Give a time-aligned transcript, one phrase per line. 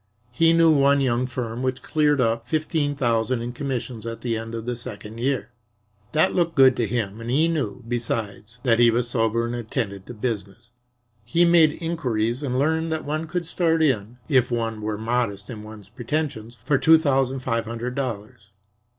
[0.31, 4.55] He knew one young firm which cleared up fifteen thousand in commissions at the end
[4.55, 5.51] of the second year.
[6.13, 10.07] That looked good to him, and he knew, besides, that he was sober and attended
[10.07, 10.71] to business.
[11.23, 15.61] He made inquiries and learned that one could start in, if one were modest in
[15.61, 18.49] one's pretensions, for two thousand five hundred dollars.